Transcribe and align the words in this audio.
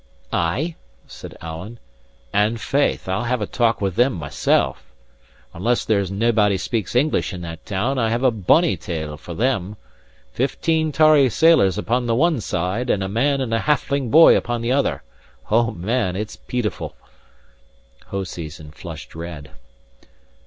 "Ay?" 0.33 0.73
said 1.05 1.37
Alan; 1.41 1.77
"and 2.33 2.59
faith, 2.59 3.07
I'll 3.07 3.25
have 3.25 3.39
a 3.39 3.45
talk 3.45 3.81
with 3.81 3.95
them 3.97 4.13
mysel'! 4.17 4.75
Unless 5.53 5.85
there's 5.85 6.09
naebody 6.09 6.57
speaks 6.57 6.95
English 6.95 7.33
in 7.35 7.41
that 7.41 7.67
town, 7.67 7.99
I 7.99 8.09
have 8.09 8.23
a 8.23 8.31
bonny 8.31 8.75
tale 8.77 9.15
for 9.15 9.35
them. 9.35 9.77
Fifteen 10.33 10.91
tarry 10.91 11.29
sailors 11.29 11.77
upon 11.77 12.07
the 12.07 12.15
one 12.15 12.41
side, 12.41 12.89
and 12.89 13.03
a 13.03 13.07
man 13.07 13.41
and 13.41 13.53
a 13.53 13.59
halfling 13.59 14.09
boy 14.09 14.35
upon 14.35 14.63
the 14.63 14.71
other! 14.71 15.03
O, 15.51 15.69
man, 15.69 16.15
it's 16.15 16.35
peetiful!" 16.35 16.95
Hoseason 18.09 18.71
flushed 18.73 19.13
red. 19.13 19.51